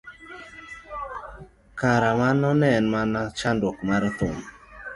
[1.79, 4.35] kara mano ne en mana chakruok mar thum